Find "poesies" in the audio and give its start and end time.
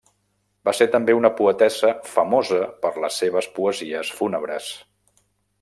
3.59-4.15